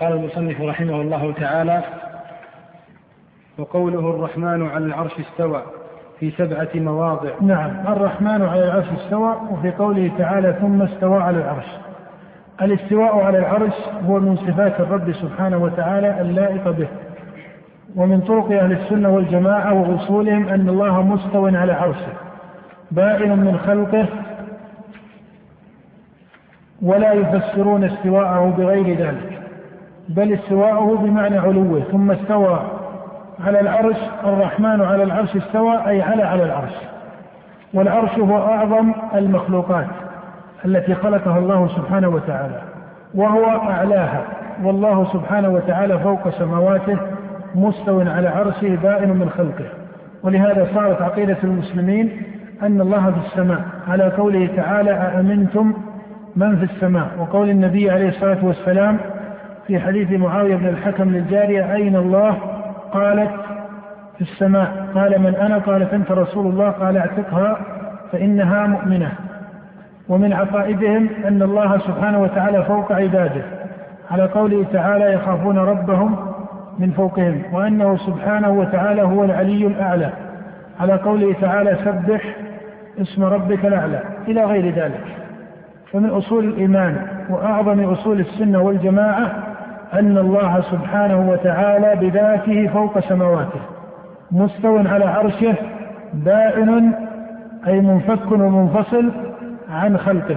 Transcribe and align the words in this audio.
قال 0.00 0.12
المصنف 0.12 0.60
رحمه 0.60 1.00
الله 1.00 1.32
تعالى 1.32 1.82
وقوله 3.58 4.10
الرحمن 4.10 4.68
على 4.68 4.84
العرش 4.84 5.12
استوى 5.20 5.62
في 6.20 6.30
سبعة 6.30 6.68
مواضع. 6.74 7.30
نعم 7.40 7.86
الرحمن 7.86 8.42
على 8.42 8.64
العرش 8.64 8.86
استوى 8.98 9.36
وفي 9.50 9.70
قوله 9.70 10.10
تعالى 10.18 10.56
ثم 10.60 10.82
استوى 10.82 11.22
على 11.22 11.38
العرش. 11.38 11.66
الاستواء 12.62 13.18
على 13.18 13.38
العرش 13.38 13.72
هو 14.06 14.20
من 14.20 14.36
صفات 14.36 14.80
الرب 14.80 15.12
سبحانه 15.12 15.58
وتعالى 15.58 16.20
اللائقة 16.20 16.70
به. 16.70 16.88
ومن 17.96 18.20
طرق 18.20 18.52
أهل 18.52 18.72
السنة 18.72 19.08
والجماعة 19.08 19.74
وأصولهم 19.74 20.48
أن 20.48 20.68
الله 20.68 21.02
مستو 21.02 21.46
على 21.46 21.72
عرشه 21.72 22.12
بائن 22.90 23.38
من 23.38 23.58
خلقه 23.58 24.06
ولا 26.82 27.12
يفسرون 27.12 27.84
استواءه 27.84 28.54
بغير 28.58 28.98
ذلك. 28.98 29.45
بل 30.08 30.32
استواءه 30.32 30.96
بمعنى 30.96 31.38
علوه 31.38 31.82
ثم 31.92 32.10
استوى 32.10 32.60
على 33.46 33.60
العرش 33.60 33.96
الرحمن 34.24 34.80
على 34.80 35.02
العرش 35.02 35.36
استوى 35.36 35.76
أي 35.86 36.02
على 36.02 36.22
على 36.22 36.44
العرش. 36.44 36.74
والعرش 37.74 38.18
هو 38.18 38.38
أعظم 38.38 38.92
المخلوقات 39.14 39.86
التي 40.64 40.94
خلقها 40.94 41.38
الله 41.38 41.68
سبحانه 41.68 42.08
وتعالى 42.08 42.60
وهو 43.14 43.44
أعلاها. 43.44 44.22
والله 44.62 45.12
سبحانه 45.12 45.48
وتعالى 45.48 45.98
فوق 45.98 46.28
سماواته 46.28 46.98
مستو 47.54 48.00
على 48.00 48.28
عرشه 48.28 48.76
بائن 48.82 49.08
من 49.08 49.30
خلقه. 49.30 49.66
ولهذا 50.22 50.66
صارت 50.74 51.02
عقيدة 51.02 51.36
المسلمين 51.44 52.22
أن 52.62 52.80
الله 52.80 53.10
في 53.10 53.26
السماء. 53.26 53.60
على 53.88 54.04
قوله 54.04 54.48
تعالى 54.56 54.90
أأمنتم 54.90 55.74
من 56.36 56.56
في 56.56 56.64
السماء؟ 56.64 57.08
وقول 57.18 57.50
النبي 57.50 57.90
عليه 57.90 58.08
الصلاة 58.08 58.44
والسلام 58.44 58.98
في 59.66 59.80
حديث 59.80 60.12
معاوية 60.12 60.56
بن 60.56 60.66
الحكم 60.66 61.10
للجارية 61.10 61.74
أين 61.74 61.96
الله؟ 61.96 62.36
قالت 62.92 63.30
في 64.16 64.20
السماء. 64.20 64.86
قال 64.94 65.18
من 65.20 65.34
أنا؟ 65.34 65.58
قالت 65.58 65.94
أنت 65.94 66.12
رسول 66.12 66.46
الله. 66.46 66.70
قال 66.70 66.96
اعتقها 66.96 67.58
فإنها 68.12 68.66
مؤمنة. 68.66 69.12
ومن 70.08 70.32
عقائدهم 70.32 71.08
أن 71.24 71.42
الله 71.42 71.78
سبحانه 71.78 72.22
وتعالى 72.22 72.64
فوق 72.64 72.92
عباده. 72.92 73.42
على 74.10 74.26
قوله 74.26 74.66
تعالى 74.72 75.12
يخافون 75.12 75.58
ربهم 75.58 76.16
من 76.78 76.90
فوقهم 76.90 77.42
وأنه 77.52 77.96
سبحانه 77.96 78.50
وتعالى 78.50 79.02
هو 79.02 79.24
العلي 79.24 79.66
الأعلى. 79.66 80.10
على 80.80 80.92
قوله 80.92 81.34
تعالى 81.40 81.76
سبح 81.84 82.36
اسم 83.00 83.24
ربك 83.24 83.66
الأعلى. 83.66 84.00
إلى 84.28 84.44
غير 84.44 84.74
ذلك. 84.74 85.04
فمن 85.92 86.10
أصول 86.10 86.44
الإيمان 86.44 86.96
وأعظم 87.30 87.80
أصول 87.80 88.20
السنة 88.20 88.60
والجماعة 88.60 89.55
أن 89.94 90.18
الله 90.18 90.60
سبحانه 90.60 91.30
وتعالى 91.30 91.96
بذاته 92.00 92.68
فوق 92.68 93.00
سماواته 93.00 93.60
مستو 94.32 94.78
على 94.78 95.04
عرشه 95.04 95.54
بائن 96.14 96.92
أي 97.66 97.80
منفك 97.80 98.32
ومنفصل 98.32 99.12
عن 99.70 99.98
خلقه 99.98 100.36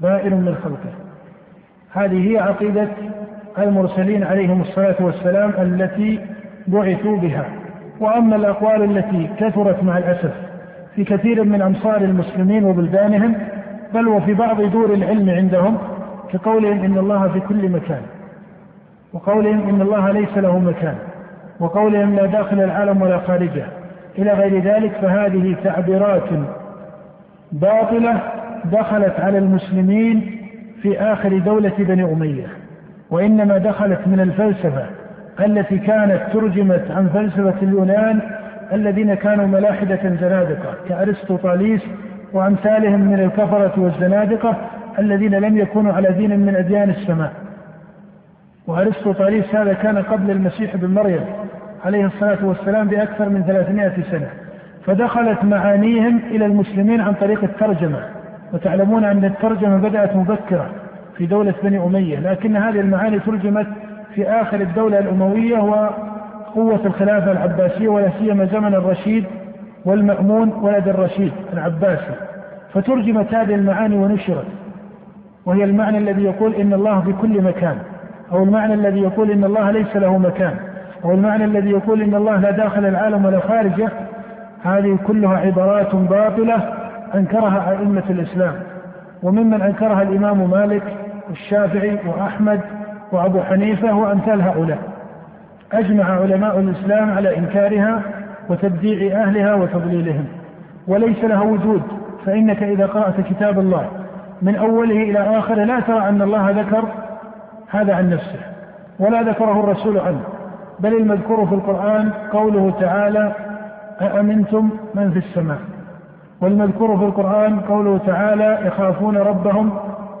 بائن 0.00 0.32
من 0.32 0.54
خلقه. 0.64 0.92
هذه 1.92 2.32
هي 2.32 2.38
عقيدة 2.38 2.88
المرسلين 3.58 4.24
عليهم 4.24 4.60
الصلاة 4.60 4.96
والسلام 5.00 5.52
التي 5.58 6.20
بعثوا 6.66 7.16
بها. 7.16 7.44
وأما 8.00 8.36
الأقوال 8.36 8.82
التي 8.96 9.30
كثرت 9.38 9.84
مع 9.84 9.98
الأسف 9.98 10.32
في 10.94 11.04
كثير 11.04 11.44
من 11.44 11.62
أمصار 11.62 11.96
المسلمين 11.96 12.64
وبلدانهم 12.64 13.34
بل 13.94 14.08
وفي 14.08 14.34
بعض 14.34 14.62
دور 14.62 14.94
العلم 14.94 15.30
عندهم 15.30 15.78
كقولهم 16.32 16.84
إن 16.84 16.98
الله 16.98 17.28
في 17.28 17.40
كل 17.40 17.68
مكان. 17.68 18.02
وقولهم 19.14 19.68
إن 19.68 19.80
الله 19.82 20.10
ليس 20.10 20.38
له 20.38 20.58
مكان 20.58 20.94
وقولهم 21.60 22.16
لا 22.16 22.26
داخل 22.26 22.60
العالم 22.60 23.02
ولا 23.02 23.18
خارجه. 23.18 23.64
إلى 24.18 24.32
غير 24.32 24.62
ذلك 24.62 24.92
فهذه 24.92 25.56
تعبيرات 25.64 26.28
باطلة 27.52 28.20
دخلت 28.64 29.20
على 29.20 29.38
المسلمين 29.38 30.40
في 30.82 31.00
آخر 31.00 31.38
دولة 31.38 31.72
بني 31.78 32.04
أمية. 32.04 32.46
وإنما 33.10 33.58
دخلت 33.58 34.00
من 34.06 34.20
الفلسفة 34.20 34.86
التي 35.40 35.78
كانت 35.78 36.20
ترجمت 36.32 36.90
عن 36.90 37.08
فلسفة 37.08 37.54
اليونان 37.62 38.20
الذين 38.72 39.14
كانوا 39.14 39.46
ملاحدة 39.46 40.16
زنادقة 40.20 40.74
كأرسطو 40.88 41.36
طاليس 41.36 41.80
وأمثالهم 42.32 43.00
من 43.00 43.20
الكفرة 43.20 43.72
والزنادقة 43.76 44.56
الذين 44.98 45.34
لم 45.34 45.58
يكونوا 45.58 45.92
على 45.92 46.08
دين 46.08 46.40
من 46.40 46.56
أديان 46.56 46.90
السماء. 46.90 47.32
وأرسطو 48.66 49.12
طاليس 49.12 49.54
هذا 49.54 49.72
كان 49.72 49.98
قبل 49.98 50.30
المسيح 50.30 50.76
بن 50.76 50.94
مريم 50.94 51.24
عليه 51.84 52.06
الصلاة 52.06 52.44
والسلام 52.44 52.88
بأكثر 52.88 53.28
من 53.28 53.42
300 53.42 54.02
سنة 54.10 54.28
فدخلت 54.86 55.44
معانيهم 55.44 56.20
إلى 56.30 56.46
المسلمين 56.46 57.00
عن 57.00 57.14
طريق 57.14 57.44
الترجمة. 57.44 57.98
وتعلمون 58.52 59.04
أن 59.04 59.24
الترجمة 59.24 59.76
بدأت 59.76 60.16
مبكرة 60.16 60.70
في 61.16 61.26
دولة 61.26 61.54
بني 61.62 61.78
أمية 61.78 62.18
لكن 62.18 62.56
هذه 62.56 62.80
المعاني 62.80 63.18
ترجمت 63.18 63.66
في 64.14 64.28
آخر 64.28 64.60
الدولة 64.60 64.98
الأموية 64.98 65.58
وقوة 65.58 66.86
الخلافة 66.86 67.32
العباسية 67.32 67.88
ولا 67.88 68.10
سيما 68.18 68.44
زمن 68.44 68.74
الرشيد 68.74 69.24
والمأمون 69.84 70.48
ولد 70.48 70.88
الرشيد 70.88 71.32
العباسي. 71.52 72.14
فترجمت 72.72 73.34
هذه 73.34 73.54
المعاني 73.54 73.96
ونشرت 73.96 74.46
وهي 75.46 75.64
المعنى 75.64 75.98
الذي 75.98 76.22
يقول 76.24 76.54
إن 76.54 76.72
الله 76.72 77.00
في 77.00 77.12
كل 77.12 77.42
مكان. 77.42 77.78
أو 78.32 78.42
المعنى 78.42 78.74
الذي 78.74 79.00
يقول 79.00 79.30
إن 79.30 79.44
الله 79.44 79.70
ليس 79.70 79.96
له 79.96 80.18
مكان 80.18 80.54
أو 81.04 81.10
المعنى 81.10 81.44
الذي 81.44 81.70
يقول 81.70 82.02
إن 82.02 82.14
الله 82.14 82.36
لا 82.36 82.50
داخل 82.50 82.86
العالم 82.86 83.24
ولا 83.24 83.40
خارجه 83.40 83.88
هذه 84.62 84.98
كلها 85.06 85.36
عبارات 85.38 85.94
باطلة 85.94 86.74
أنكرها 87.14 87.70
أئمة 87.70 88.02
الإسلام. 88.10 88.54
وممن 89.22 89.62
أنكرها 89.62 90.02
الإمام 90.02 90.50
مالك 90.50 90.82
والشافعي 91.28 91.98
وأحمد 92.06 92.60
وأبو 93.12 93.40
حنيفة 93.40 93.96
وأمثال 93.96 94.40
هؤلاء. 94.40 94.78
أجمع 95.72 96.04
علماء 96.04 96.60
الإسلام 96.60 97.10
على 97.10 97.38
إنكارها 97.38 98.02
وتبديع 98.48 99.22
أهلها 99.22 99.54
وتضليلهم. 99.54 100.24
وليس 100.88 101.24
لها 101.24 101.42
وجود 101.42 101.82
فإنك 102.26 102.62
إذا 102.62 102.86
قرأت 102.86 103.20
كتاب 103.20 103.58
الله 103.58 103.86
من 104.42 104.56
أوله 104.56 105.02
إلى 105.02 105.38
آخره 105.38 105.64
لا 105.64 105.80
ترى 105.80 106.08
أن 106.08 106.22
الله 106.22 106.50
ذكر 106.50 106.84
هذا 107.70 107.94
عن 107.94 108.10
نفسه 108.10 108.38
ولا 108.98 109.22
ذكره 109.22 109.60
الرسول 109.60 109.98
عنه 109.98 110.20
بل 110.80 110.96
المذكور 110.96 111.46
في 111.46 111.54
القرآن 111.54 112.10
قوله 112.32 112.74
تعالى 112.80 113.32
أأمنتم 114.00 114.70
من 114.94 115.10
في 115.10 115.18
السماء؟ 115.18 115.58
والمذكور 116.40 116.98
في 116.98 117.04
القرآن 117.04 117.60
قوله 117.60 117.98
تعالى 118.06 118.58
يخافون 118.66 119.16
ربهم 119.16 119.70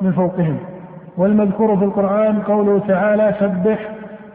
من 0.00 0.12
فوقهم. 0.12 0.56
والمذكور 1.16 1.76
في 1.76 1.84
القرآن 1.84 2.42
قوله 2.42 2.80
تعالى 2.88 3.34
سبح 3.40 3.78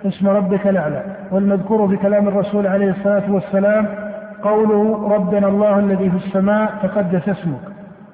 اسم 0.05 0.27
ربك 0.27 0.67
الأعلى. 0.67 1.03
والمذكور 1.31 1.87
في 1.87 1.97
كلام 1.97 2.27
الرسول 2.27 2.67
عليه 2.67 2.89
الصلاة 2.91 3.31
والسلام 3.31 3.87
قوله 4.43 5.09
ربنا 5.15 5.47
الله 5.47 5.79
الذي 5.79 6.09
في 6.09 6.17
السماء 6.17 6.73
تقدس 6.83 7.29
اسمك. 7.29 7.61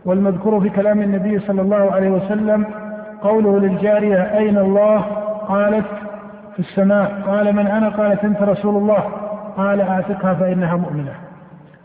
والمذكور 0.06 0.62
في 0.62 0.70
كلام 0.70 1.02
النبي 1.02 1.40
صلى 1.40 1.62
الله 1.62 1.92
عليه 1.92 2.10
وسلم 2.10 2.66
قوله 3.25 3.59
للجارية 3.59 4.38
أين 4.38 4.58
الله? 4.58 5.02
قالت 5.47 5.86
في 6.53 6.59
السماء. 6.59 7.22
قال 7.28 7.56
من 7.56 7.68
أنا? 7.68 7.90
قالت 7.90 8.24
أنت 8.24 8.41
رسول 8.41 8.75
الله. 8.75 9.03
قال 9.58 9.81
أعتقها 9.81 10.34
فإنها 10.34 10.75
مؤمنة. 10.75 11.12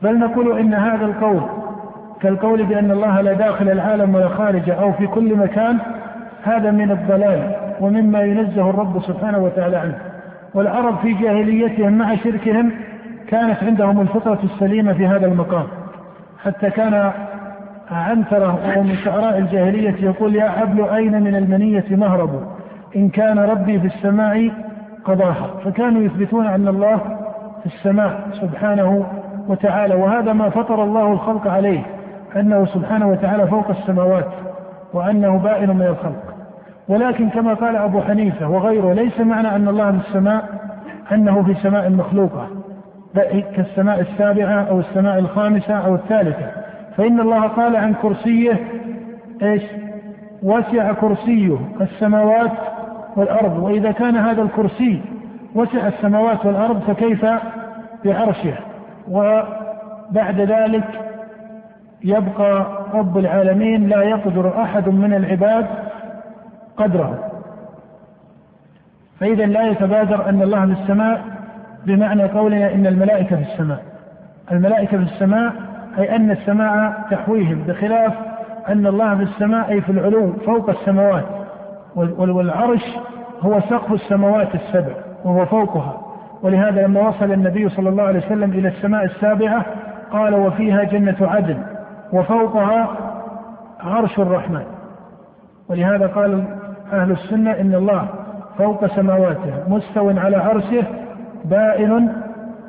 بل 0.03 0.19
نقول 0.19 0.59
إن 0.59 0.75
هذا 0.75 1.05
القول 1.05 1.41
كالقول 2.21 2.63
بأن 2.63 2.91
الله 2.91 3.21
لا 3.21 3.33
داخل 3.33 3.69
العالم 3.69 4.15
ولا 4.15 4.29
خارجه 4.29 4.73
أو 4.73 4.93
في 4.93 5.07
كل 5.07 5.37
مكان 5.37 5.79
هذا 6.43 6.71
من 6.71 6.91
الضلال 6.91 7.57
ومما 7.81 8.21
ينزه 8.21 8.71
الرب 8.71 9.03
سبحانه 9.03 9.39
وتعالى 9.39 9.77
عنه. 9.77 9.99
والعرب 10.55 10.99
في 10.99 11.13
جاهليتهم 11.13 11.93
مع 11.93 12.17
شركهم 12.17 12.73
كانت 13.29 13.63
عندهم 13.63 14.01
الفطرة 14.01 14.39
السليمة 14.45 14.93
في 14.93 15.07
هذا 15.07 15.27
المقام 15.27 15.67
حتى 16.45 16.71
كان 16.71 17.13
عنترة 17.97 18.55
وهو 18.55 18.83
من 18.83 18.97
شعراء 18.97 19.39
الجاهلية 19.39 20.05
يقول 20.05 20.37
يا 20.37 20.49
حبل 20.49 20.85
أين 20.85 21.23
من 21.23 21.35
المنية 21.35 21.85
مهرب؟ 21.91 22.31
إن 22.97 23.09
كان 23.09 23.39
ربي 23.39 23.81
في 23.81 23.87
السماء 23.87 24.51
قضاها. 25.05 25.51
فكانوا 25.65 26.03
يثبتون 26.03 26.47
أن 26.47 26.69
الله 26.69 26.97
في 27.61 27.67
السماء 27.67 28.21
سبحانه 28.33 29.07
وتعالى. 29.49 29.95
وهذا 29.95 30.33
ما 30.33 30.51
فطر 30.51 30.85
الله 30.85 31.13
الخلق 31.13 31.49
عليه 31.49 31.81
أنه 32.37 32.67
سبحانه 32.67 33.09
وتعالى 33.09 33.47
فوق 33.47 33.71
السماوات 33.71 34.29
وأنه 34.93 35.39
بائن 35.39 35.77
من 35.77 35.87
الخلق. 35.87 36.35
ولكن 36.89 37.29
كما 37.29 37.55
قال 37.55 37.77
أبو 37.77 38.01
حنيفة 38.01 38.49
وغيره 38.49 38.93
ليس 38.93 39.21
معنى 39.21 39.57
أن 39.57 39.69
الله 39.69 39.91
في 39.93 40.09
السماء 40.09 40.45
أنه 41.13 41.43
في 41.43 41.55
سماء 41.55 41.91
مخلوقة 41.91 42.49
كالسماء 43.57 44.01
السابعة 44.01 44.63
أو 44.63 44.81
السماء 44.81 45.19
الخامسة 45.19 45.75
أو 45.75 45.95
الثالثة. 45.95 46.60
فإن 47.01 47.21
الله 47.21 47.49
قال 47.49 47.77
عن 47.77 47.95
كرسيه 47.95 48.59
إيش؟ 49.43 49.63
وسع 50.43 50.93
كرسيه 50.93 51.59
السماوات 51.81 52.53
والأرض 53.17 53.59
وإذا 53.59 53.93
كان 53.93 54.17
هذا 54.17 54.43
الكرسي 54.43 55.01
وسع 55.55 55.89
السماوات 55.89 56.47
والأرض 56.47 56.81
فكيف؟ 56.81 57.27
بعرشه. 58.05 58.55
وبعد 59.09 60.41
ذلك 60.41 60.85
يبقى 62.05 62.67
رب 62.95 63.19
العالمين 63.19 63.89
لا 63.89 64.03
يقدر 64.03 64.63
أحد 64.63 64.89
من 64.89 65.15
العباد 65.15 65.67
قدره. 66.77 67.31
فإذا 69.21 69.47
لا 69.47 69.67
يتبادر 69.67 70.29
أن 70.29 70.43
الله 70.43 70.67
في 70.67 70.83
السماء 70.83 71.23
بمعنى 71.87 72.23
قولنا 72.23 72.75
إن 72.75 72.87
الملائكة 72.87 73.37
في 73.37 73.43
السماء. 73.43 73.83
الملائكة 74.53 74.97
في 74.97 75.03
السماء 75.15 75.70
أي 75.99 76.17
أن 76.17 76.31
السماء 76.31 76.93
تحويهم 77.11 77.63
بخلاف 77.69 78.13
أن 78.69 78.87
الله 78.87 79.17
في 79.17 79.23
السماء 79.23 79.71
أي 79.71 79.81
في 79.81 79.93
العلو 79.93 80.33
فوق 80.33 80.71
السماوات 80.71 81.25
والعرش 82.19 82.99
هو 83.41 83.61
سقف 83.61 83.93
السماوات 83.93 84.55
السبع 84.55 84.93
وهو 85.25 85.47
فوقها. 85.47 86.01
ولهذا 86.43 86.87
لما 86.87 87.09
وصل 87.09 87.33
النبي 87.33 87.69
صلى 87.69 87.89
الله 87.89 88.03
عليه 88.03 88.19
وسلم 88.19 88.51
إلى 88.51 88.69
السماء 88.69 89.05
السابعة 89.05 89.65
قال 90.13 90.35
وفيها 90.35 90.85
جنة 90.85 91.17
عدن 91.21 91.59
وفوقها 92.13 92.89
عرش 93.81 94.19
الرحمن. 94.19 94.65
ولهذا 95.69 96.07
قال 96.07 96.45
أهل 96.93 97.11
السنة 97.11 97.51
إن 97.51 97.75
الله 97.75 98.09
فوق 98.59 98.87
سماواته 98.87 99.53
مستو 99.69 100.11
على 100.11 100.37
عرشه 100.37 100.85
بائن 101.45 102.13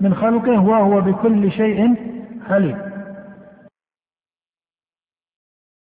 من 0.02 0.14
خلقه 0.14 0.64
وهو 0.64 1.02
بكل 1.02 1.52
شيء 1.52 1.96
عليم 2.50 2.78